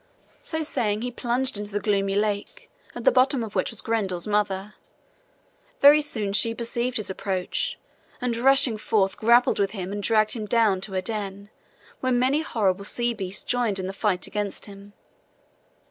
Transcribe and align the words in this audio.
So 0.41 0.63
saying, 0.63 1.03
he 1.03 1.11
plunged 1.11 1.59
into 1.59 1.69
the 1.69 1.79
gloomy 1.79 2.15
lake, 2.15 2.71
at 2.95 3.03
the 3.03 3.11
bottom 3.11 3.43
of 3.43 3.53
which 3.53 3.69
was 3.69 3.81
Grendel's 3.83 4.25
mother. 4.25 4.73
Very 5.79 6.01
soon 6.01 6.33
she 6.33 6.55
perceived 6.55 6.97
his 6.97 7.11
approach, 7.11 7.77
and 8.19 8.35
rushing 8.35 8.79
forth, 8.79 9.15
grappled 9.15 9.59
with 9.59 9.73
him 9.77 9.91
and 9.91 10.01
dragged 10.01 10.31
him 10.31 10.47
down 10.47 10.81
to 10.81 10.93
her 10.93 11.01
den, 11.01 11.51
where 11.99 12.11
many 12.11 12.41
horrible 12.41 12.83
sea 12.83 13.13
beasts 13.13 13.43
joined 13.43 13.77
in 13.77 13.85
the 13.85 13.93
fight 13.93 14.25
against 14.25 14.65
him. 14.65 14.93